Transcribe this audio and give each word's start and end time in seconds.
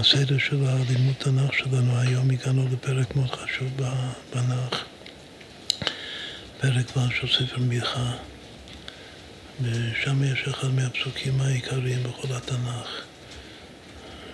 הסדר 0.00 0.38
של 0.38 0.64
הלימוד 0.66 1.14
תנ"ך 1.18 1.54
שלנו, 1.54 1.98
היום 2.00 2.30
הגענו 2.30 2.68
לפרק 2.72 3.16
מאוד 3.16 3.30
חשוב 3.30 3.68
בתנ"ך, 3.76 4.84
פרק 6.60 6.96
ו' 6.96 7.10
של 7.10 7.26
ספר 7.26 7.58
מיכה, 7.58 8.12
ושם 9.62 10.24
יש 10.24 10.42
אחד 10.48 10.68
מהפסוקים 10.68 11.40
העיקריים 11.40 12.02
בכל 12.02 12.34
התנ"ך, 12.34 12.88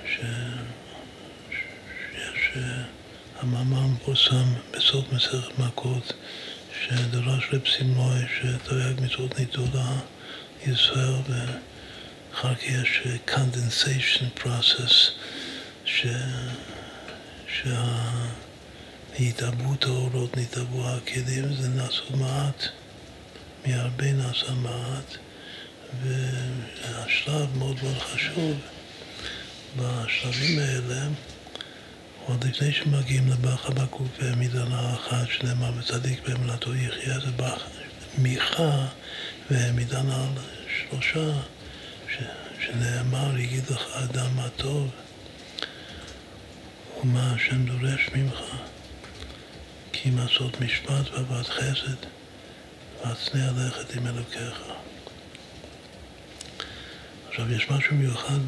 ש... 0.07 0.17
שיש 2.13 2.59
המאמר 3.41 3.87
מפורסם 3.87 4.55
בסוף 4.73 5.13
מסכת 5.13 5.59
מכות, 5.59 6.13
שדרש 6.81 7.49
רב 7.53 7.69
סימוי 7.77 8.21
שתרי"ג 8.37 9.01
מצוות 9.01 9.39
ניתנו 9.39 9.65
לישראל 10.67 11.13
ואחר 11.29 12.55
כך 12.55 12.63
יש 12.63 13.03
condensation 13.27 14.43
process 14.45 15.11
ש... 15.89 16.07
שהתאבות 19.17 19.85
האורות, 19.85 20.37
נתאבו 20.37 20.89
הכלים, 20.89 21.55
זה 21.55 21.69
נעשו 21.69 22.17
מעט, 22.17 22.65
מהרבה 23.67 24.13
נעשה 24.13 24.53
מעט 24.53 25.17
והשלב 26.03 27.57
מאוד 27.59 27.77
מאוד 27.83 27.99
חשוב 27.99 28.57
בשלבים 29.77 30.59
האלה 30.59 31.09
עוד 32.27 32.45
לפני 32.45 32.73
שמגיעים 32.73 33.29
לבא 33.29 33.57
חבקוק 33.57 34.09
והעמידה 34.19 34.65
אחת 34.95 35.29
שנאמר 35.31 35.71
וצדיק 35.79 36.29
באמונתו 36.29 36.75
יחיה 36.75 37.21
זה 37.21 37.31
מיכה 38.19 38.87
והעמידה 39.51 40.01
על 40.01 40.43
שלושה 40.79 41.33
ש, 42.09 42.17
שנאמר 42.61 43.39
יגיד 43.39 43.71
לך 43.71 43.97
אדם 43.97 44.37
מה 44.37 44.49
טוב 44.57 44.91
ומה 47.03 47.33
השם 47.33 47.67
דורש 47.67 48.09
ממך 48.15 48.41
כי 49.93 50.09
אם 50.09 50.19
עשות 50.19 50.61
משפט 50.61 51.11
ועבד 51.13 51.43
חסד 51.43 52.07
והצנע 53.05 53.51
לכת 53.57 53.95
עם 53.97 54.07
אלוקיך 54.07 54.63
עכשיו, 57.41 57.53
יש 57.53 57.71
משהו 57.71 57.97
מיוחד 57.97 58.39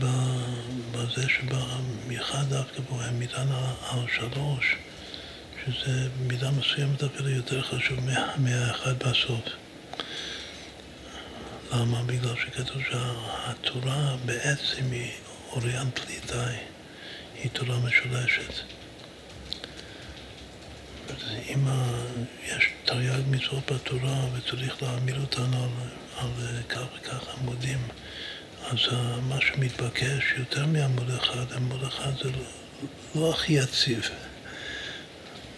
בזה 0.93 1.29
שבמיוחד 1.29 2.49
דווקא 2.49 2.81
בו 2.89 3.01
הם 3.03 3.19
מידה 3.19 3.45
על 3.91 3.99
שלוש, 4.17 4.77
שזה 5.65 6.09
מידה 6.27 6.51
מסוימת 6.51 7.03
אפילו 7.03 7.29
יותר 7.29 7.63
חשוב 7.63 7.99
מהאחד 8.37 8.99
בסוף. 8.99 9.45
למה? 11.73 12.03
בגלל 12.03 12.35
שכתוב 12.37 12.83
שהתורה 12.91 14.17
בעצם 14.25 14.91
היא 14.91 15.11
אוריינטליטאי, 15.53 16.57
היא 17.43 17.51
תורה 17.53 17.79
משולשת. 17.79 18.55
אם 21.49 21.65
יש 22.47 22.69
תרי"ג 22.85 23.23
מצוות 23.31 23.73
בתורה 23.73 24.27
וצריך 24.35 24.83
להעמיד 24.83 25.17
אותנו 25.17 25.65
על, 25.65 25.71
על 26.17 26.31
כך 26.69 26.83
וכך 26.99 27.29
עמודים, 27.39 27.79
אז 28.71 28.79
מה 29.29 29.41
שמתבקש 29.41 30.35
יותר 30.37 30.67
מעמוד 30.67 31.11
אחד, 31.11 31.53
עמוד 31.53 31.85
אחד 31.85 32.13
זה 32.23 32.31
לא, 32.31 32.45
לא 33.15 33.31
הכי 33.31 33.53
יציב. 33.53 34.09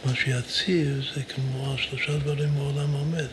מה 0.05 0.15
שיציב 0.15 1.05
זה 1.15 1.23
כמו 1.23 1.75
השלושה 1.75 2.17
דברים 2.17 2.55
בעולם 2.55 2.93
עומד. 2.93 3.27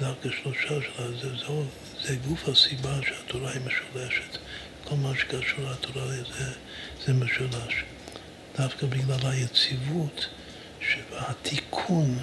זה 0.00 0.08
רק 0.08 0.26
השלושה 0.26 0.68
שלה, 0.68 1.06
זה, 1.20 1.36
זה, 1.36 1.46
זה 2.02 2.16
גוף 2.28 2.48
הסיבה 2.48 2.98
שהתורה 3.06 3.52
היא 3.52 3.60
משולשת. 3.60 4.38
כל 4.84 4.94
מה 4.94 5.12
שקשור 5.18 5.70
לתורה 5.70 6.06
זה, 6.06 6.52
זה 7.06 7.12
משולש. 7.12 7.84
דווקא 8.58 8.86
בגלל 8.86 9.18
היציבות 9.22 10.26
והתיקון, 11.10 12.18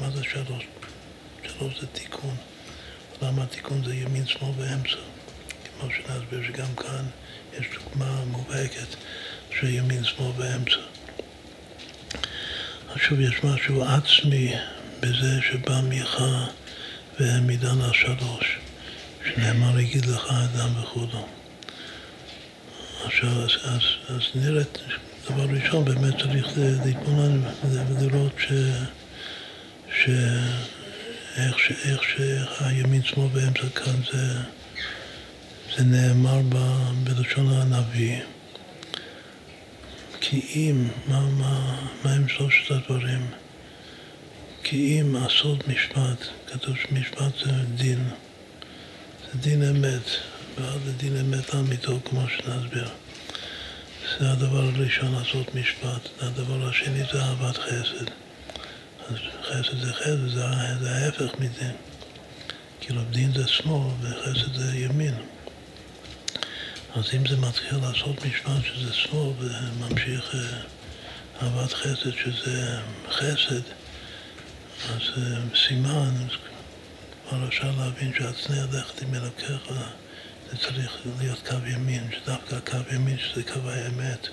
מה 0.00 0.10
זה 0.10 0.24
שלוש? 0.24 0.64
שלוש 1.42 1.80
זה 1.80 1.86
תיקון. 1.86 2.36
למה 3.22 3.42
התיקון 3.42 3.84
זה 3.84 3.94
ימין, 3.94 4.26
שמאל 4.26 4.50
ואמצע? 4.56 4.96
כמו 5.80 5.88
שנסביר 5.90 6.40
שגם 6.46 6.74
כאן 6.76 7.04
יש 7.58 7.66
דוגמה 7.74 8.24
מובהקת 8.24 8.96
של 9.60 9.68
ימין, 9.68 10.04
שמאל 10.04 10.30
ואמצע. 10.36 10.80
שוב, 12.96 13.20
יש 13.20 13.44
משהו 13.44 13.84
עצמי 13.84 14.54
בזה 15.00 15.42
שבא 15.42 15.80
מיכה 15.80 16.46
והעמידן 17.20 17.80
על 17.80 17.92
שלוש, 17.92 18.58
שנאמר 19.24 19.80
יגיד 19.80 20.06
לך 20.06 20.30
אדם 20.30 20.82
וכו'. 20.82 21.06
עכשיו, 23.06 23.42
אז, 23.42 23.50
אז, 23.64 23.80
אז 24.08 24.22
נראה, 24.34 24.62
דבר 25.30 25.44
ראשון, 25.44 25.84
באמת 25.84 26.14
צריך 26.18 26.46
להתבונן 26.84 27.40
ולראות 27.64 28.32
ש... 28.38 28.52
ש... 29.90 30.08
איך, 31.36 31.58
ש... 31.58 31.72
איך 31.84 32.00
שהימין, 32.02 33.02
שמאל 33.02 33.28
ואמצע 33.32 33.68
כאן 33.74 33.94
זה 34.12 34.38
זה 35.76 35.84
נאמר 35.84 36.40
ב, 36.48 36.56
בלשון 37.04 37.52
הנביא. 37.52 38.20
כי 40.20 40.40
אם, 40.54 40.88
מה, 41.06 41.20
מה, 41.20 41.76
מה 42.04 42.12
הם 42.12 42.28
שלושת 42.28 42.70
הדברים? 42.70 43.26
כי 44.62 45.00
אם 45.00 45.16
עשות 45.16 45.68
משפט, 45.68 46.26
כתוב 46.46 46.76
שמשפט 46.76 47.38
זה 47.44 47.52
דין, 47.74 48.08
זה 49.32 49.38
דין 49.38 49.62
אמת, 49.62 50.10
ועד 50.58 50.80
לדין 50.86 51.16
אמת 51.16 51.54
לאמיתו, 51.54 51.98
כמו 52.04 52.28
שנסביר. 52.28 52.88
זה 54.18 54.32
הדבר 54.32 54.58
הראשון 54.58 55.14
לעשות 55.14 55.54
משפט, 55.54 56.08
הדבר 56.20 56.68
השני 56.68 57.02
זה 57.12 57.22
אהבת 57.22 57.56
חסד. 57.56 58.10
אז 59.08 59.16
חסד 59.42 59.78
זה 59.80 59.92
חסד, 59.92 60.28
זה, 60.28 60.42
זה 60.80 60.96
ההפך 60.96 61.34
מדין. 61.38 61.76
כאילו 62.80 63.02
דין 63.10 63.32
זה 63.32 63.48
שמאל 63.48 63.92
וחסד 64.00 64.54
זה 64.54 64.76
ימין. 64.78 65.14
אז 66.94 67.04
אם 67.16 67.26
זה 67.26 67.36
מתחיל 67.36 67.78
לעשות 67.82 68.26
משפט 68.26 68.64
שזה 68.64 68.92
שמאל 68.92 69.32
וממשיך 69.38 70.34
אה, 70.34 70.60
אהבת 71.42 71.72
חסד 71.72 72.10
שזה 72.24 72.78
חסד, 73.10 73.62
אז 74.88 75.02
אה, 75.16 75.38
סימן, 75.66 76.14
כבר 77.28 77.48
אפשר 77.48 77.70
להבין 77.78 78.12
שהצנע 78.18 78.64
לכת 78.72 79.02
עם 79.02 79.14
אלוקיך 79.14 79.70
זה 80.50 80.56
צריך 80.56 80.98
להיות 81.18 81.48
קו 81.48 81.66
ימין, 81.66 82.08
שדווקא 82.12 82.54
הקו 82.54 82.94
ימין 82.94 83.18
שזה 83.18 83.42
קו 83.42 83.70
האמת 83.70 84.28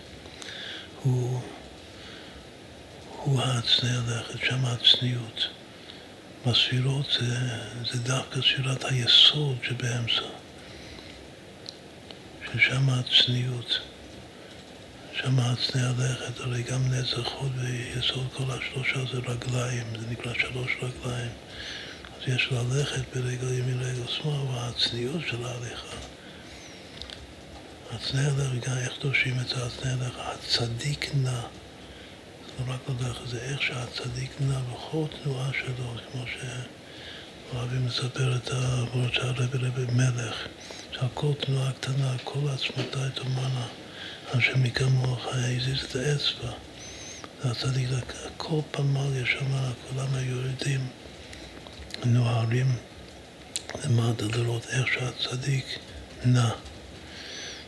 הוא, 1.04 1.42
הוא 3.10 3.42
הצנע 3.42 4.00
לכת, 4.08 4.40
שם 4.46 4.66
הצניעות. 4.66 5.48
בספירות 6.48 7.06
זה, 7.20 7.36
זה 7.92 8.00
דווקא 8.00 8.42
ספירת 8.42 8.86
היסוד 8.86 9.58
שבאמצע. 9.64 10.28
ששם 12.46 12.90
הצניעות, 12.90 13.80
שם 15.14 15.40
הצניע 15.40 15.92
לכת, 16.00 16.40
הרי 16.40 16.64
גם 16.64 16.82
נצח 16.92 17.28
חוד 17.28 17.52
ויסוד 17.56 18.28
כל 18.34 18.44
השלושה 18.48 19.00
זה 19.12 19.20
רגליים, 19.28 19.84
זה 20.00 20.06
נקרא 20.12 20.34
שלוש 20.34 20.72
רגליים. 20.82 21.32
יש 22.28 22.52
ללכת 22.52 23.02
ברגל 23.16 23.54
ימין 23.54 23.80
רגל 23.82 24.08
שמאל, 24.08 24.34
והצניעות 24.34 25.22
של 25.30 25.46
ההליכה. 25.46 25.98
הצניע 27.92 28.30
לכת, 28.30 28.68
גם 28.70 28.78
איך 28.78 28.94
דורשים 29.02 29.40
את 29.42 29.52
הצניע 29.52 29.96
לכת, 29.96 30.20
הצדיק 30.20 31.12
נע. 31.16 31.42
זה 32.58 32.64
לא 32.68 32.74
רק 32.74 32.80
ללכת, 33.02 33.28
זה 33.28 33.42
איך 33.42 33.62
שהצדיק 33.62 34.32
נע 34.40 34.60
בכל 34.60 35.06
תנועה 35.24 35.50
שלו, 35.54 35.94
כמו 36.12 36.24
שאוהבים 37.52 37.88
לספר 37.88 38.36
את 38.36 38.52
העבוד 38.52 39.14
של 39.14 39.22
הרבי 39.22 39.58
רבי 39.58 39.86
מלך. 39.94 40.48
שהכל 40.92 41.34
תנועה 41.40 41.72
קטנה, 41.72 42.16
כל 42.24 42.50
עצמתה 42.54 43.10
תאמנה, 43.10 43.68
השם 44.34 44.64
מכמוך 44.64 45.28
הזיז 45.32 45.84
את 45.84 45.96
האצבע. 45.96 46.52
הצדיק, 47.44 47.90
כל 48.38 48.60
פמליה 48.72 49.26
שמה, 49.26 49.72
כולם 49.90 50.16
היו 50.16 50.42
נוהרים 52.06 52.76
למטה 53.86 54.26
לראות 54.26 54.66
איך 54.70 54.88
שהצדיק 54.88 55.66
נע. 56.26 56.50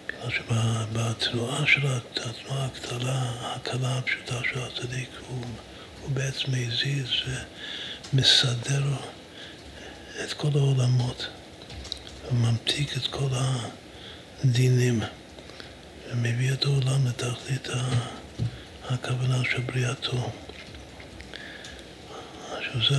בגלל 0.07 0.29
שבתנועה 0.29 1.67
של 1.67 1.87
התנועה 1.87 2.65
הקטנה, 2.65 3.31
הקלה 3.41 3.97
הפשוטה 3.97 4.39
של 4.49 4.59
הצדיק, 4.59 5.09
הוא, 5.27 5.45
הוא 6.01 6.11
בעצם 6.11 6.51
מזיז 6.51 7.07
ומסדר 8.13 8.83
את 10.23 10.33
כל 10.33 10.49
העולמות. 10.55 11.27
וממתיק 12.31 12.97
את 12.97 13.07
כל 13.07 13.27
הדינים 14.43 15.01
ומביא 16.11 16.53
את 16.53 16.65
העולם 16.65 17.07
לתכלית 17.07 17.67
הכוונה 18.89 19.37
של 19.51 19.61
בריאתו. 19.61 20.31
עכשיו 22.57 22.81
זה, 22.89 22.95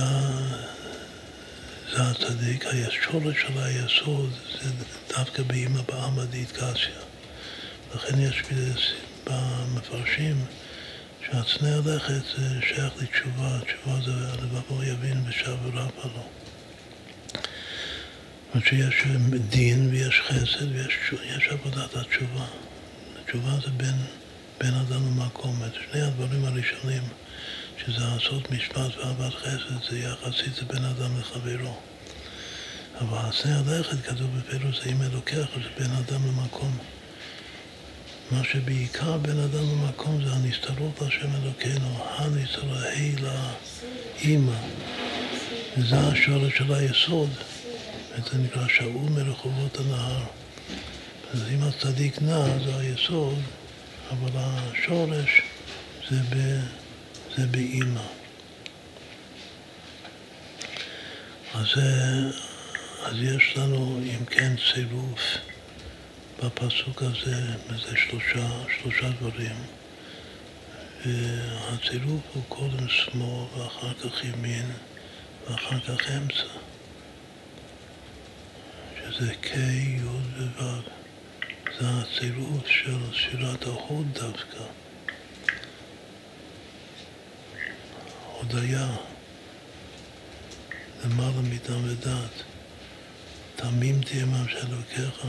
זה 1.91 2.03
הצדיק, 2.03 2.65
השורש 2.65 3.41
של 3.41 3.57
היסוד 3.57 4.33
זה 4.61 4.69
דווקא 5.09 5.43
באמא 5.43 5.81
בעלמא 5.81 6.25
דאיטקסיה. 6.25 6.99
לכן 7.95 8.19
יש 8.19 8.43
במפרשים 9.25 10.45
שהצנע 11.25 11.77
לכת 11.85 12.13
זה 12.37 12.61
שייך 12.61 12.93
לתשובה, 13.01 13.59
תשובה 13.59 13.99
זה 14.05 14.11
לבבו 14.43 14.83
יבין 14.83 15.23
ושב 15.29 15.55
ורבה 15.63 16.03
לו. 16.03 16.23
זאת 17.33 18.53
אומרת 18.53 18.67
שיש 18.67 19.03
דין 19.49 19.89
ויש 19.91 20.21
חסד 20.27 20.71
ויש 20.71 21.47
עבודת 21.49 21.95
התשובה. 21.95 22.45
תשובה 23.25 23.51
זה 23.65 23.71
בין, 23.77 23.95
בין 24.59 24.73
אדם 24.73 25.07
למקום. 25.07 25.63
את 25.65 25.73
שני 25.73 26.01
הדברים 26.01 26.45
הראשונים, 26.45 27.03
שזה 27.77 28.05
לעשות 28.13 28.51
משפט 28.51 28.97
ואהבת 28.97 29.33
חסד, 29.33 29.89
זה 29.89 29.99
יחסית 29.99 30.55
זה 30.55 30.65
בין 30.65 30.85
אדם 30.85 31.19
לחברו. 31.19 31.75
אבל 33.01 33.17
עשה 33.29 33.49
הלכת 33.57 34.05
כתוב 34.05 34.37
בפירוש 34.37 34.83
זה 34.83 34.89
אם 34.91 35.01
אלוקח, 35.01 35.47
זה 35.55 35.69
בין 35.79 35.91
אדם 35.91 36.27
למקום. 36.27 36.77
מה 38.31 38.43
שבעיקר 38.43 39.17
בין 39.17 39.39
אדם 39.39 39.63
למקום 39.71 40.23
זה 40.25 40.31
הנסתרות 40.31 41.01
להשם 41.01 41.27
אלוקינו, 41.43 42.05
הנסתרות, 42.17 42.77
ה' 42.77 43.21
לאימא. 44.21 44.57
זה 45.77 45.99
השורש 45.99 46.57
של 46.57 46.73
היסוד, 46.73 47.29
וזה 48.11 48.37
נקרא 48.37 48.67
שאול 48.67 49.09
מרחובות 49.09 49.77
הנהר. 49.79 50.23
אז 51.33 51.43
אם 51.53 51.63
הצדיק 51.63 52.21
נע 52.21 52.45
זה 52.65 52.77
היסוד, 52.77 53.39
אבל 54.11 54.29
השורש 54.35 55.41
זה, 56.09 56.15
ב, 56.29 56.59
זה 57.37 57.47
באימא. 57.47 58.01
אז, 61.53 61.67
אז 63.03 63.15
יש 63.21 63.57
לנו, 63.57 63.99
אם 64.03 64.25
כן, 64.25 64.55
צירוף 64.73 65.21
בפסוק 66.43 67.01
הזה, 67.03 67.35
וזה 67.69 67.97
שלושה, 67.97 68.47
שלושה 68.77 69.09
דברים. 69.09 69.55
והצירוף 71.05 72.21
הוא 72.33 72.43
קודם 72.49 72.89
שמאל 72.89 73.45
ואחר 73.57 73.93
כך 73.93 74.23
ימין 74.23 74.71
ואחר 75.47 75.79
כך 75.79 76.11
אמצע, 76.11 76.47
שזה 78.97 79.33
K, 79.43 79.57
י' 79.57 79.99
וו'. 80.03 80.63
זה 81.79 81.85
הצירוף 81.89 82.67
של 82.67 83.13
שירת 83.13 83.63
ההוד 83.63 84.07
דווקא. 84.13 84.86
הודיה, 88.41 88.87
למעלה 91.05 91.41
מדם 91.41 91.83
ודעת. 91.85 92.43
תמים 93.55 94.01
תהיה 94.01 94.25
מה 94.25 94.43
שאלוקיך, 94.49 95.25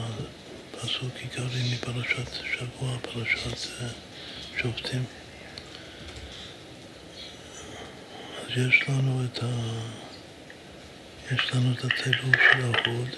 פסוק 0.70 1.12
עיקרי 1.16 1.62
מפרשת 1.72 2.30
שבוע, 2.32 2.98
פרשת 3.02 3.70
אה, 3.82 3.88
שופטים. 4.58 5.04
אז 8.42 8.50
יש 8.56 8.88
לנו 8.88 9.24
את 9.24 9.38
ה... 9.42 9.46
יש 11.32 11.54
לנו 11.54 11.72
את 11.72 11.84
הצירוף 11.84 12.36
של 12.52 12.62
ההוד. 12.62 13.08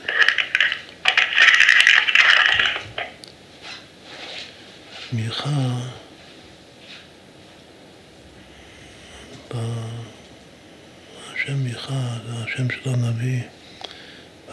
מיכה 5.12 5.80
השם 11.34 11.64
מיכה 11.64 12.18
זה 12.26 12.44
השם 12.44 12.70
של 12.70 12.90
הנביא 12.90 13.42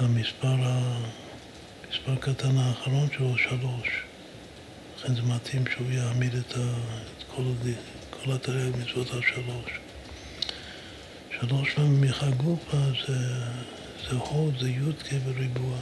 במספר 0.02 0.56
המספר 0.64 2.16
קטן 2.20 2.58
האחרון 2.58 3.08
שלו 3.18 3.38
שלוש. 3.38 4.02
לכן 4.98 5.16
זה 5.16 5.22
מתאים 5.22 5.64
שהוא 5.72 5.92
יעמיד 5.92 6.36
את, 6.36 6.58
ה, 6.58 6.74
את 7.18 7.24
כל, 7.36 7.44
כל 8.10 8.32
התרי"ג 8.32 8.78
מצוות 8.78 9.14
על 9.14 9.22
שלוש. 9.22 9.80
שלוש 11.40 11.74
פעמים 11.74 12.02
מיכה 12.02 12.30
גופה 12.30 12.78
זה, 13.08 13.18
זה 14.10 14.16
הוד, 14.16 14.60
זה 14.60 14.70
י"ק 14.70 15.14
בריבוע 15.26 15.78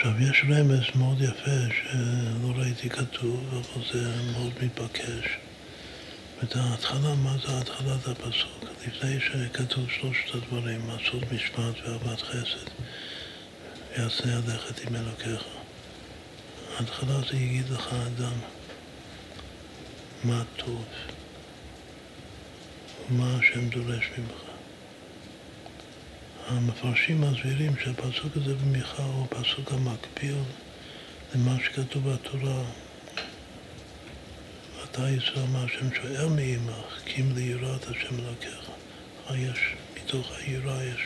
עכשיו, 0.00 0.22
יש 0.22 0.44
רמז 0.48 0.84
מאוד 0.94 1.20
יפה 1.20 1.74
שלא 1.74 2.52
ראיתי 2.56 2.90
כתוב, 2.90 3.48
אבל 3.52 3.84
זה 3.92 4.22
מאוד 4.32 4.52
מתבקש. 4.62 5.38
ואת 6.40 6.56
ההתחלה, 6.56 7.14
מה 7.14 7.36
זה 7.46 7.58
התחלת 7.58 8.08
הפסוק? 8.08 8.64
לפני 8.86 9.20
שכתוב 9.20 9.90
שלושת 9.90 10.34
הדברים, 10.34 10.80
לעשות 10.88 11.32
משפט 11.32 11.74
ואהבת 11.84 12.22
חסד, 12.22 12.70
ויעשה 13.98 14.36
הלכת 14.36 14.80
עם 14.88 14.96
אלוקיך. 14.96 15.44
ההתחלה 16.78 17.20
זה 17.30 17.36
יגיד 17.36 17.68
לך 17.70 17.92
אדם 17.92 18.38
מה 20.24 20.42
טוב, 20.56 20.84
ומה 23.10 23.36
השם 23.38 23.68
דורש 23.68 24.10
ממך. 24.18 24.49
המפרשים 26.50 27.20
מסבירים 27.20 27.72
שהפסוק 27.84 28.36
הזה 28.36 28.54
במיכה 28.54 29.02
הוא 29.02 29.24
הפסוק 29.24 29.72
המקביל 29.72 30.36
למה 31.34 31.56
שכתוב 31.64 32.10
בתורה. 32.10 32.62
ואתה 34.80 35.08
ישראל 35.08 35.46
מה 35.52 35.64
השם 35.64 35.94
שואל 35.94 36.28
מעמך 36.28 37.00
כי 37.04 37.22
אם 37.22 37.34
ליראת 37.34 37.86
השם 37.88 38.18
אלוקיך 38.18 38.70
יש, 39.34 39.74
מתוך 39.96 40.32
היראה 40.38 40.84
יש 40.84 41.00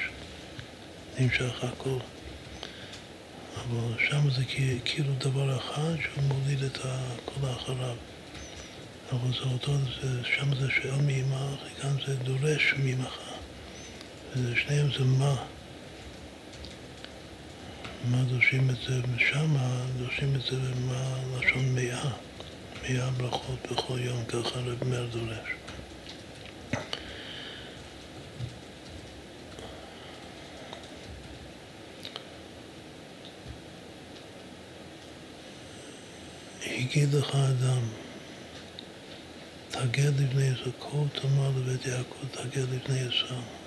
נמשך 1.18 1.64
הכל. 1.64 1.98
אבל 3.56 4.04
שם 4.10 4.30
זה 4.30 4.44
כאילו 4.84 5.12
דבר 5.18 5.56
אחד 5.56 5.94
שהוא 6.02 6.24
מוליד 6.24 6.62
את 6.62 6.78
הכל 6.78 7.46
אחריו. 7.56 7.96
אבל 9.12 9.32
זה 9.32 9.52
אותו, 9.52 9.72
זה, 10.02 10.24
שם 10.24 10.54
זה 10.54 10.70
שואל 10.70 11.02
מעמך, 11.02 11.60
וכאן 11.66 11.96
זה 12.06 12.16
דורש 12.16 12.74
ממך 12.78 13.23
שניהם 14.34 14.86
זה 14.98 15.04
מה. 15.04 15.44
מה 18.10 18.24
דורשים 18.24 18.70
את 18.70 18.76
זה 18.76 19.00
שם, 19.18 19.56
דורשים 19.98 20.34
את 20.34 20.42
זה 20.42 20.56
במה 20.56 21.16
לשון 21.38 21.74
מאה. 21.74 22.10
מאה 22.82 23.10
ברכות 23.10 23.58
בכל 23.72 23.98
יום, 24.00 24.24
ככה 24.24 24.58
רב 24.58 24.84
מאיר 24.84 25.06
דורש. 25.12 25.48
הגיד 36.66 37.14
לך 37.14 37.34
אדם, 37.34 37.82
תגד 39.70 40.20
לבני 40.20 40.44
ישראל, 40.44 40.70
כל 40.78 41.04
תאמר 41.20 41.50
לבית 41.56 41.86
יעקב, 41.86 42.26
תגד 42.30 42.62
לבני 42.62 42.98
ישראל. 42.98 43.63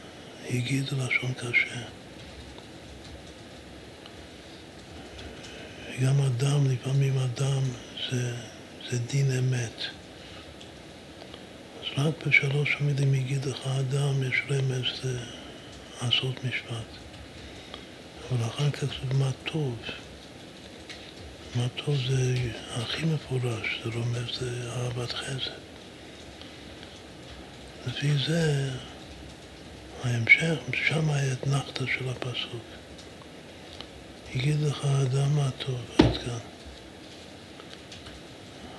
הגיד 0.50 0.84
לשון 0.84 1.34
קשה. 1.34 1.82
גם 6.01 6.22
אדם, 6.22 6.72
לפעמים 6.72 7.18
אדם 7.18 7.62
זה, 8.12 8.36
זה 8.92 9.00
דין 9.00 9.32
אמת. 9.32 9.82
אז 11.80 11.86
רק 11.98 12.27
בשלוש 12.27 12.77
המילים 12.80 13.13
יגיד 13.13 13.46
לך 13.46 13.68
אדם, 13.68 14.24
יש 14.24 14.42
רמז 14.50 15.16
לעשות 16.01 16.44
משפט. 16.44 16.98
אבל 18.32 18.46
אחר 18.46 18.72
כך 18.72 18.84
זה 18.84 19.13
מה 19.13 19.32
טוב. 19.44 19.75
מה 21.56 21.68
טוב 21.75 21.96
זה 22.10 22.34
הכי 22.75 23.06
מפורש, 23.06 23.82
זה 23.84 23.89
רומז, 23.94 24.39
זה 24.39 24.72
אהבת 24.72 25.12
חסד. 25.13 25.51
לפי 27.88 28.18
זה 28.27 28.72
ההמשך, 30.04 30.56
שם 30.74 31.10
האתנחתא 31.10 31.86
של 31.86 32.10
הפסוק. 32.10 32.62
יגיד 34.36 34.62
לך 34.62 34.86
האדם 34.86 35.36
מה 35.36 35.50
טוב, 35.66 35.82
עד 35.98 36.18
כאן. 36.18 36.38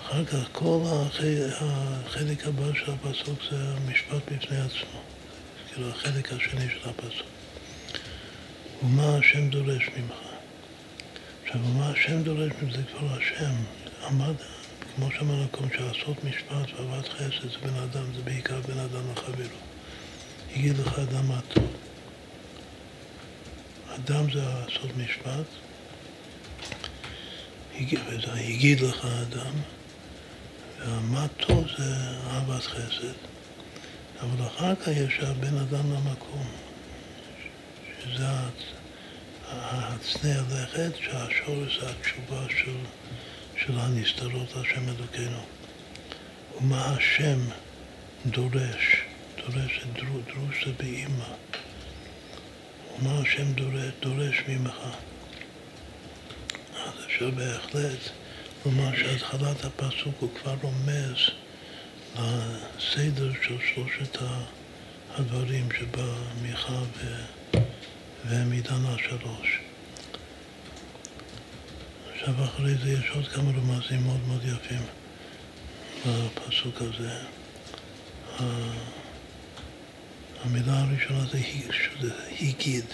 אחר 0.02 0.24
כך 0.24 0.48
כל 0.52 0.80
החלק 1.60 2.46
הבא 2.46 2.74
של 2.74 2.92
הפסוק 2.92 3.38
זה 3.50 3.56
המשפט 3.56 4.32
בפני 4.32 4.56
עצמו, 4.56 5.00
כאילו 5.68 5.88
החלק 5.88 6.32
השני 6.32 6.68
של 6.70 6.88
הפסוק. 6.88 7.26
ומה 8.82 9.16
השם 9.16 9.48
דורש 9.50 9.88
ממך? 9.96 10.16
עכשיו, 11.44 11.60
ומה 11.64 11.90
השם 11.90 12.22
דורש 12.22 12.52
ממך 12.62 12.76
זה 12.76 12.82
כבר 12.82 13.16
השם. 13.16 13.54
עמד, 14.06 14.34
כמו 14.96 15.10
שאמרנו, 15.10 15.44
מקום 15.44 15.68
שעשות 15.76 16.24
משפט 16.24 16.72
ואהבת 16.76 17.08
חסד 17.08 17.50
זה 17.50 17.58
בן 17.62 17.74
אדם, 17.82 18.04
זה 18.16 18.22
בעיקר 18.22 18.60
בן 18.60 18.78
אדם 18.78 19.12
לחברו. 19.12 19.67
יגיד 20.56 20.78
לך 20.78 20.98
אדם 20.98 21.28
מה 21.28 21.40
טוב. 21.48 21.68
אדם 23.94 24.30
זה 24.32 24.40
לעשות 24.40 24.96
משפט, 24.96 25.46
יגיד 27.74 28.80
לך 28.80 29.04
אדם, 29.04 29.52
ומה 30.86 31.26
טוב 31.36 31.64
זה 31.78 31.94
אהבת 32.30 32.62
חסד, 32.62 33.12
אבל 34.20 34.46
אחר 34.46 34.74
כך 34.74 34.88
יש 34.88 35.20
הבן 35.20 35.56
אדם 35.56 35.92
למקום, 35.92 36.46
שזה 38.02 38.26
הצנע 39.50 40.40
לכת, 40.50 40.96
שהשורש 40.96 41.78
זה 41.80 41.90
התשובה 41.90 42.44
של, 42.48 42.76
של 43.56 43.78
הנסתרות 43.78 44.56
השם 44.56 44.88
אלוקינו. 44.88 45.42
ומה 46.56 46.84
השם 46.84 47.38
דורש, 48.26 48.97
דורש 49.50 49.80
את 49.82 50.02
דרוש 50.02 50.64
זה 50.64 50.72
באימא. 50.78 51.24
ומה 52.98 53.18
השם 53.18 53.52
דורש, 53.52 53.92
דורש 54.00 54.42
ממך. 54.48 54.76
אז 56.76 56.92
אפשר 57.06 57.30
בהחלט 57.30 57.98
לומר 58.66 58.96
שהתחלת 58.96 59.64
הפסוק 59.64 60.14
הוא 60.20 60.30
כבר 60.40 60.54
רומז 60.62 61.30
לסדר 62.16 63.32
של 63.42 63.56
שלושת 63.74 64.18
הדברים 65.14 65.68
שבא 65.78 66.14
מיכה 66.42 66.80
ומדנה 68.26 68.96
שלוש. 68.98 69.58
עכשיו 72.14 72.44
אחרי 72.44 72.74
זה 72.74 72.92
יש 72.92 73.10
עוד 73.14 73.28
כמה 73.28 73.50
רמזים 73.50 74.02
מאוד 74.04 74.20
מאוד 74.26 74.44
יפים 74.44 74.82
בפסוק 76.06 76.82
הזה. 76.82 77.18
המילה 80.44 80.80
הראשונה 80.80 81.24
זה 81.30 81.38
הגיד. 82.40 82.84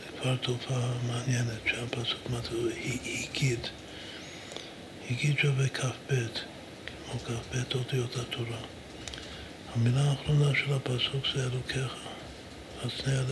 זה 0.00 0.20
כבר 0.20 0.36
תופעה 0.36 0.92
מעניינת 1.06 1.60
שהפסוק 1.66 2.30
מתחיל, 2.30 2.70
הגיד. 3.04 3.60
הגיד 5.10 5.38
שווה 5.38 5.68
כ"ב, 5.68 6.14
כמו 7.06 7.20
כ"ב 7.20 7.74
אותיות 7.74 8.16
התורה. 8.16 8.60
המילה 9.74 10.00
האחרונה 10.10 10.54
של 10.54 10.72
הפסוק 10.72 11.26
זה 11.34 11.42
אלוקיך, 11.42 11.94
הצנע 12.84 13.22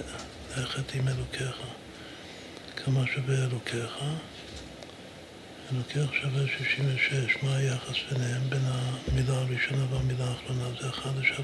לכת 0.57 0.95
עם 0.95 1.09
אלוקיך. 1.09 1.57
כמה 2.77 3.01
שווה 3.15 3.45
אלוקיך? 3.45 3.99
אלוקיך 5.73 6.15
שווה 6.15 6.43
66. 6.59 7.37
מה 7.43 7.57
היחס 7.57 7.97
ביניהם, 8.13 8.43
בין 8.49 8.61
המילה 8.65 9.35
הראשונה 9.35 9.85
והמילה 9.91 10.25
האחרונה? 10.25 10.65
זה 10.81 10.89
1 10.89 11.11
ל-3. 11.17 11.41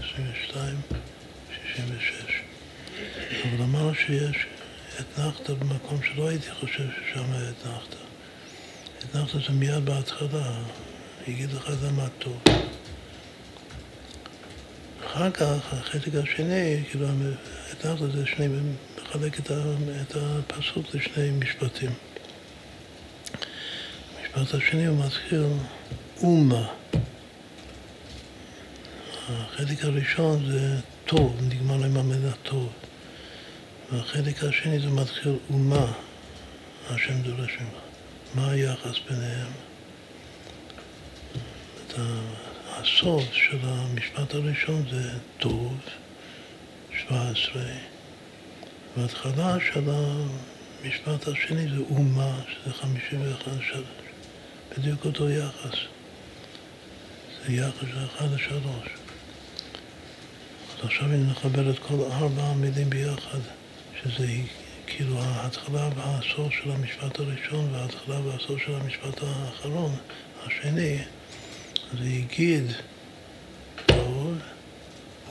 22, 0.00 0.80
66. 1.72 2.42
אבל 3.44 3.62
אמרנו 3.62 3.94
שיש 3.94 4.46
אתנחתא 5.00 5.52
במקום 5.54 5.98
שלא 6.02 6.28
הייתי 6.28 6.50
חושב 6.60 6.88
ששם 6.90 7.24
אתנחתא. 7.50 7.96
אתנחתא 8.98 9.38
זה 9.46 9.52
מיד 9.52 9.84
בהתחלה, 9.84 10.58
יגיד 11.26 11.52
לך 11.52 11.70
זה 11.70 11.90
מה 11.90 12.08
טוב. 12.18 12.42
אחר 15.06 15.30
כך, 15.30 15.72
החלק 15.72 16.14
השני, 16.14 16.84
כאילו, 16.90 17.06
אתנחתא 17.72 18.06
זה 18.06 18.26
שני, 18.26 18.48
מחלק 19.02 19.40
את 19.40 20.16
הפסוק 20.16 20.94
לשני 20.94 21.30
משפטים. 21.30 21.90
המשפט 24.38 24.54
השני 24.54 24.86
הוא 24.86 25.04
מתחיל 25.06 25.44
אומה. 26.22 26.66
החלק 29.28 29.84
הראשון 29.84 30.46
זה 30.50 30.76
טוב, 31.04 31.40
נגמר 31.48 31.84
עם 31.84 31.96
המילה 31.96 32.32
טוב. 32.42 32.72
והחלק 33.92 34.44
השני 34.44 34.80
זה 34.80 34.90
מתחיל 34.90 35.36
אומה, 35.50 35.92
השם 36.90 37.22
דורש 37.22 37.50
ממך. 37.60 37.80
מה 38.34 38.50
היחס 38.50 38.94
ביניהם? 39.10 39.52
את 41.86 41.94
הסוף 42.70 43.32
של 43.32 43.58
המשפט 43.62 44.34
הראשון 44.34 44.84
זה 44.90 45.10
טוב, 45.38 45.76
17, 46.98 47.62
וההתחלה 48.96 49.56
של 49.72 49.90
המשפט 49.90 51.28
השני 51.28 51.68
זה 51.68 51.82
אומה, 51.90 52.36
שזה 52.48 52.74
51 52.74 53.52
שנה. 53.72 54.07
בדיוק 54.76 55.04
אותו 55.04 55.30
יחס. 55.30 55.78
זה 57.46 57.52
יחס 57.52 57.80
של 57.80 58.04
אחד 58.04 58.26
לשלוש. 58.34 58.88
אז 60.78 60.84
עכשיו 60.84 61.04
אני 61.06 61.30
מחבר 61.30 61.70
את 61.70 61.78
כל 61.78 61.94
ארבע 61.94 62.42
המילים 62.42 62.90
ביחד, 62.90 63.38
שזה 64.02 64.26
כאילו 64.86 65.22
ההתחלה 65.22 65.88
והסוף 65.96 66.52
של 66.52 66.70
המשפט 66.70 67.20
הראשון 67.20 67.74
וההתחלה 67.74 68.20
והסוף 68.20 68.60
של 68.66 68.74
המשפט 68.74 69.22
האחרון, 69.22 69.96
השני, 70.46 70.98
זה 71.98 72.04
הגיד 72.04 72.72
טוב, 73.86 74.34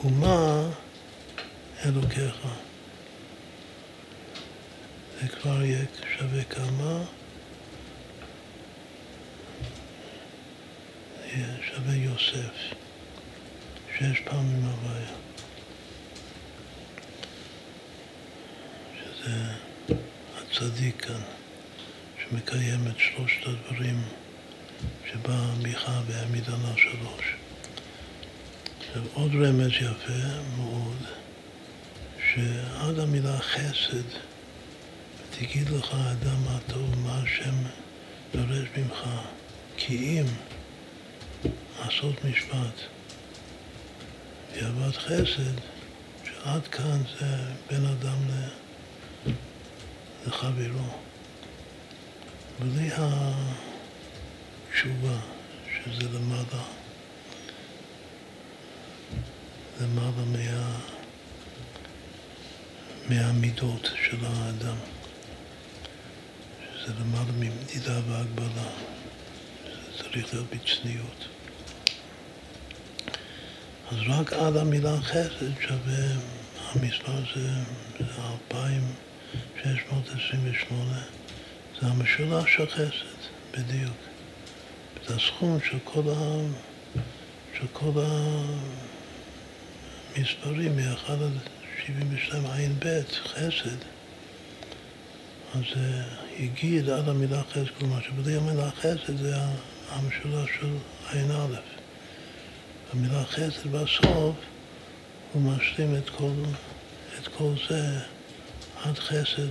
ומה 0.03 0.70
אלוקיך. 1.86 2.48
זה 5.22 5.27
כבר 5.27 5.63
יהיה 5.63 5.86
שווה 6.17 6.44
כמה? 6.44 7.03
שווה 11.36 11.96
יוסף, 11.96 12.76
שש 13.98 14.20
פעמים 14.26 14.66
הוויה. 14.66 15.14
שזה 19.00 19.36
הצדיק 20.38 21.06
כאן, 21.06 21.22
שמקיים 22.24 22.88
את 22.88 23.00
שלושת 23.00 23.48
הדברים 23.48 24.02
שבא 25.12 25.46
מיכה 25.62 26.02
והעמיד 26.08 26.44
עליו 26.48 26.78
שלוש. 26.78 27.36
עכשיו 28.80 29.04
עוד 29.14 29.32
רמז 29.36 29.72
יפה 29.72 30.42
מאוד, 30.58 30.98
שעד 32.34 33.00
המילה 33.00 33.40
חסד, 33.40 34.08
ותגיד 35.18 35.70
לך 35.70 35.94
אדם 35.94 36.48
הטוב 36.48 37.00
מה 37.00 37.22
השם 37.24 37.56
דורש 38.36 38.68
ממך, 38.78 39.10
כי 39.78 39.96
אם 39.98 40.26
לעשות 41.79 42.25
משפט. 42.25 42.98
ואהבת 44.62 44.98
חסד, 44.98 45.58
שעד 46.24 46.67
כאן 46.67 47.01
זה 47.20 47.38
בין 47.70 47.86
אדם 47.86 48.17
לחברו. 50.27 50.89
בלי 52.60 52.89
התשובה, 54.72 55.17
שזה 55.65 56.10
למעלה, 56.10 56.63
למעלה 59.82 60.25
מה, 60.32 60.79
מהמידות 63.10 63.91
של 64.03 64.25
האדם, 64.25 64.77
שזה 66.75 66.94
למעלה 67.00 67.32
ממדידה 67.32 68.00
והגבלה, 68.08 68.70
צריך 69.98 70.34
להיות 70.34 70.46
בצניעות. 70.50 71.27
אז 73.92 73.98
רק 74.08 74.34
עד 74.34 74.58
המילה 74.58 75.01
חסד 75.01 75.62
שווה, 75.62 76.06
המספר 76.72 77.22
זה, 77.36 77.50
זה 78.00 78.06
2,628, 78.51 81.01
זה 81.82 81.88
המשולש 81.88 82.56
של 82.56 82.70
חסד, 82.70 83.18
בדיוק. 83.51 83.98
זה 85.08 85.16
הסכום 85.16 85.60
של 85.70 85.77
כל, 85.84 86.01
ה, 86.10 86.38
של 87.60 87.68
כל 87.74 87.92
המספרים 90.16 90.75
מ-1 90.75 91.12
עד 91.12 91.32
72 91.86 92.46
עין 92.46 92.75
ב', 92.80 93.01
חסד. 93.24 93.77
אז 95.54 95.62
זה 95.75 96.04
הגיד 96.39 96.89
עד 96.89 97.10
המילה 97.10 97.42
חסד, 97.51 97.70
כלומר 97.80 98.01
שבלי 98.01 98.36
המילה 98.36 98.72
חסד 98.72 99.18
זה 99.18 99.36
המשולש 99.89 100.50
של 100.60 100.77
עין 101.12 101.32
א'. 101.32 101.56
המילה 102.94 103.25
חסד 103.25 103.67
בסוף, 103.72 104.36
הוא 105.34 105.41
משלים 105.41 105.96
את 105.96 106.10
כל, 106.10 106.34
את 107.20 107.27
כל 107.27 107.51
זה 107.70 108.00
עד 108.84 109.00
חסד 109.00 109.48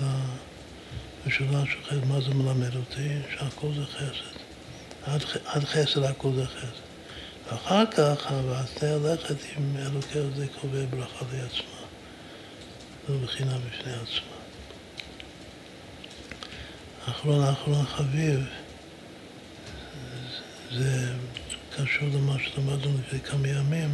למשולש 0.00 1.72
של 1.72 1.82
חסד. 1.84 2.04
מה 2.04 2.20
זה 2.20 2.34
מלמד 2.34 2.76
אותי? 2.76 3.08
שהכל 3.30 3.68
זה 3.76 3.86
חסד. 3.86 4.38
עד, 5.02 5.24
עד 5.44 5.64
חסד 5.64 6.02
הכל 6.02 6.30
זה 6.34 6.46
חסד. 6.46 6.86
ואחר 7.46 7.86
כך, 7.86 8.32
ועשה 8.48 8.94
הלכת 8.94 9.36
עם 9.56 9.76
אלוקי 9.76 10.18
זה 10.36 10.46
קובע 10.60 10.84
ברכה 10.90 11.24
לעצמה. 11.32 11.86
זו 13.08 13.18
בחינה 13.18 13.58
בפני 13.58 13.92
עצמה. 13.92 14.36
אחרון 17.08 17.44
אחרון 17.44 17.86
חביב 17.86 18.40
זה 20.72 21.12
קשור 21.76 22.08
למה 22.08 22.36
שלמדנו 22.38 22.98
לפני 22.98 23.20
כמה 23.20 23.48
ימים, 23.48 23.90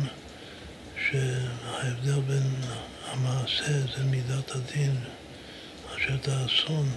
שההבדל 1.09 2.21
בין 2.21 2.51
המעשה 3.07 3.81
זה 3.81 4.05
מידת 4.05 4.51
הדין 4.51 4.97
אשר 5.97 6.17
תעשון, 6.17 6.89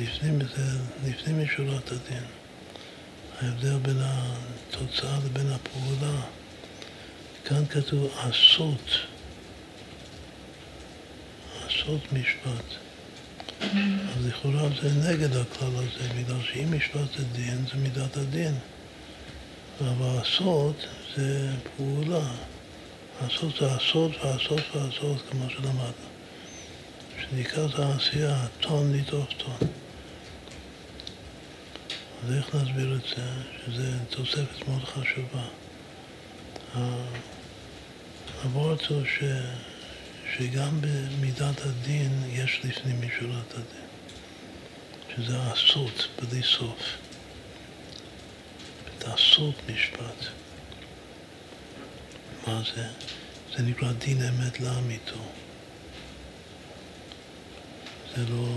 לפנים, 0.00 1.42
משורת 1.42 1.92
הדין. 1.92 2.24
ההבדל 3.40 3.76
בין 3.76 3.98
התוצאה 4.00 5.18
לבין 5.24 5.52
הפעולה. 5.52 6.20
כאן 7.44 7.66
כתוב 7.66 8.18
עשות, 8.18 8.90
עשות 11.66 12.12
משפט. 12.12 12.89
אז 13.60 14.26
לכאורה 14.26 14.68
זה 14.82 15.10
נגד 15.10 15.36
הכלל 15.36 15.76
הזה, 15.76 16.14
בגלל 16.18 16.42
שאם 16.42 16.76
משפט 16.76 17.18
זה 17.18 17.24
דין, 17.32 17.66
זה 17.66 17.78
מידת 17.82 18.16
הדין. 18.16 18.54
אבל 19.80 20.16
לעשות 20.18 20.76
זה 21.16 21.50
פעולה. 21.76 22.32
לעשות 23.22 23.52
זה 23.60 23.66
לעשות 23.66 24.12
ולעשות 24.24 24.60
ולעשות, 24.74 25.22
כמו 25.30 25.50
שלמדנו. 25.50 26.10
שנקרא 27.20 27.66
זה 27.76 27.86
העשייה, 27.86 28.46
טון 28.60 28.92
לדאוף 28.92 29.28
טון. 29.36 29.68
אז 32.24 32.34
איך 32.36 32.54
נסביר 32.54 32.96
את 32.96 33.16
זה? 33.16 33.24
שזה 33.66 33.92
תוספת 34.10 34.68
מאוד 34.68 34.84
חשובה. 34.84 35.44
הוורד 38.42 38.78
הוא 38.88 39.04
ש... 39.04 39.22
שגם 40.40 40.80
במידת 40.80 41.60
הדין 41.60 42.22
יש 42.32 42.60
לפנים 42.64 43.00
משורת 43.00 43.54
הדין, 43.54 43.86
שזה 45.16 45.38
העשות 45.38 46.08
בלי 46.22 46.42
סוף. 46.42 46.96
לעשות 49.06 49.54
משפט. 49.74 50.26
מה 52.46 52.62
זה? 52.74 52.86
זה 53.56 53.62
נקרא 53.62 53.92
דין 53.92 54.22
אמת 54.22 54.60
לאמיתו. 54.60 55.22
זה 58.16 58.24
לא, 58.28 58.48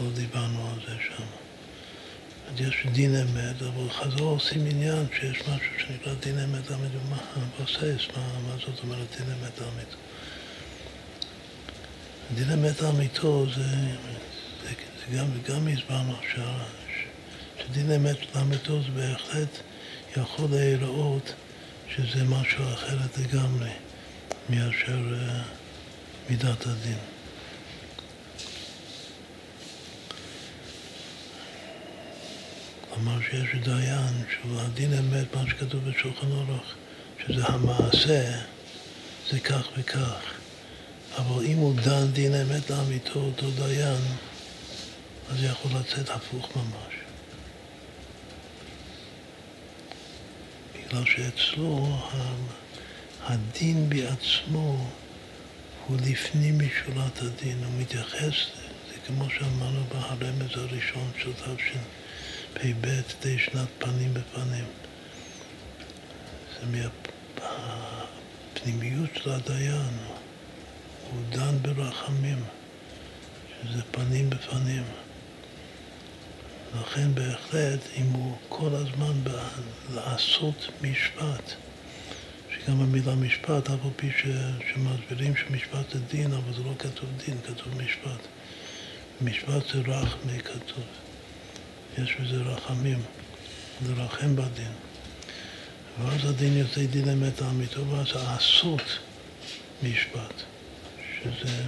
לא 0.00 0.10
דיברנו 0.14 0.70
על 0.70 0.80
זה 0.86 0.94
שם. 1.08 1.24
יש 2.56 2.86
דין 2.92 3.16
אמת, 3.16 3.62
אבל 3.62 3.90
חז"ל 3.90 4.22
עושים 4.22 4.66
עניין 4.66 5.06
שיש 5.20 5.40
משהו 5.40 5.72
שנקרא 5.78 6.14
דין 6.14 6.38
אמת 6.38 6.70
לאמיתו. 6.70 6.98
מה, 7.10 7.16
בסיס, 7.60 8.16
מה, 8.16 8.38
מה 8.48 8.56
זאת 8.66 8.80
אומרת 8.82 9.06
דין 9.18 9.26
אמת 9.26 9.58
לאמיתו? 9.60 9.96
דין 12.34 12.50
אמת 12.50 12.80
לאמיתו 12.80 13.46
זה, 13.54 13.62
זה, 13.62 14.68
זה 14.68 15.16
גם, 15.16 15.26
גם 15.48 15.68
הסברנו 15.68 16.16
עכשיו, 16.18 16.54
שדין 17.58 17.92
אמת 17.92 18.16
לאמיתו 18.34 18.82
זה 18.82 18.88
בהחלט 18.88 19.48
יכול 20.16 20.50
להיראות 20.50 21.32
שזה 21.96 22.24
משהו 22.24 22.64
אחרת 22.74 23.18
לגמרי 23.18 23.70
מאשר 24.50 24.98
uh, 24.98 26.30
מידת 26.30 26.66
הדין. 26.66 26.98
כלומר 32.94 33.20
שיש 33.30 33.54
דיין 33.64 34.24
שהוא 34.30 34.60
הדין 34.60 34.92
אמת, 34.92 35.34
מה 35.34 35.42
שכתוב 35.50 35.90
בשולחן 35.90 36.26
אורוך, 36.32 36.64
שזה 37.26 37.44
המעשה, 37.46 38.40
זה 39.30 39.40
כך 39.40 39.68
וכך. 39.78 40.31
אבל 41.16 41.46
אם 41.46 41.56
הוא 41.56 41.74
דן 41.74 42.12
דין 42.12 42.34
אמת 42.34 42.70
לאמיתו, 42.70 43.20
אותו 43.20 43.50
דיין, 43.50 44.00
אז 45.30 45.40
זה 45.40 45.46
יכול 45.46 45.70
לצאת 45.80 46.10
הפוך 46.10 46.56
ממש. 46.56 46.94
בגלל 50.74 51.04
שאצלו 51.04 51.98
הדין 53.22 53.88
בעצמו 53.88 54.86
הוא 55.86 55.96
לפנים 56.06 56.58
משורת 56.58 57.22
הדין, 57.22 57.64
הוא 57.64 57.80
מתייחס, 57.80 58.34
זה 58.88 58.94
כמו 59.06 59.24
שאמרנו 59.30 59.84
בהרמז 59.88 60.50
הראשון 60.54 61.10
של 61.18 61.32
תשפ"ב, 61.32 62.86
די 63.22 63.38
שנת 63.38 63.68
פנים 63.78 64.14
בפנים. 64.14 64.64
זה 66.60 66.66
מהפנימיות 68.62 69.10
של 69.22 69.30
הדיין, 69.30 69.98
הוא 71.12 71.22
דן 71.30 71.58
ברחמים, 71.62 72.44
שזה 73.62 73.82
פנים 73.90 74.30
בפנים. 74.30 74.82
לכן 76.80 77.14
בהחלט, 77.14 77.80
אם 77.96 78.06
הוא 78.06 78.36
כל 78.48 78.70
הזמן 78.72 79.12
לעשות 79.94 80.68
משפט, 80.82 81.52
שגם 82.50 82.80
המילה 82.80 83.14
משפט, 83.14 83.70
אף 83.70 83.84
על 83.84 83.90
פי 83.96 84.10
שמסבירים 84.72 85.36
שמשפט 85.36 85.90
זה 85.92 85.98
דין, 86.10 86.32
אבל 86.32 86.54
זה 86.54 86.62
לא 86.62 86.72
כתוב 86.78 87.08
דין, 87.26 87.36
כתוב 87.46 87.82
משפט. 87.82 88.26
משפט 89.20 89.62
זה 89.72 89.80
רחמי 89.86 90.40
כתוב. 90.40 90.84
יש 91.98 92.16
בזה 92.20 92.36
רחמים, 92.36 93.02
לרחם 93.86 94.36
בדין. 94.36 94.72
ואז 95.98 96.24
הדין 96.24 96.56
יוצא 96.56 96.86
דין 96.86 97.08
אמת 97.08 97.42
האמיתו, 97.42 97.88
ואז 97.88 98.06
לעשות 98.14 98.98
משפט, 99.82 100.42
שזה 101.24 101.62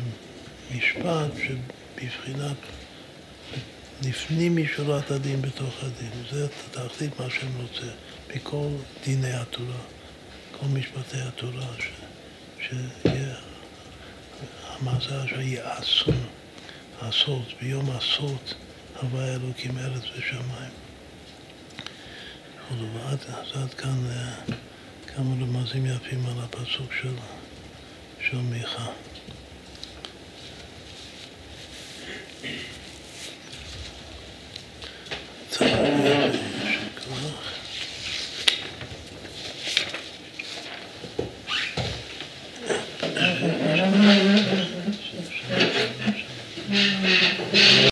משפט 0.74 1.30
שבבחינת 1.36 2.56
לפנים 4.02 4.56
משורת 4.56 5.10
הדין 5.10 5.42
בתוך 5.42 5.74
הדין. 5.84 6.10
זה 6.30 6.48
תכלית 6.70 7.20
מה 7.20 7.30
שהם 7.30 7.52
רוצה, 7.62 7.92
מכל 8.34 8.68
דיני 9.04 9.32
התורה, 9.32 9.80
כל 10.52 10.66
משפטי 10.66 11.20
התורה, 11.20 11.66
ש, 11.78 12.68
שיהיה 12.68 13.34
המעשה 14.68 15.24
אשר 15.24 15.40
יעשון, 15.40 16.26
עשות, 17.00 17.52
ביום 17.60 17.90
עשות 17.90 18.54
הווה 19.00 19.34
אלוקים 19.34 19.78
ארץ 19.78 20.02
ושמיים. 20.18 20.84
ועד, 22.78 23.18
אז 23.28 23.62
עד 23.62 23.74
כאן 23.74 24.06
אה, 24.10 24.34
כמה 25.06 25.34
רמזים 25.40 25.86
יפים 25.86 26.26
על 26.26 26.40
הפסוק 26.44 26.92
של, 27.00 27.14
של 28.20 28.36
מיכה. 28.36 28.86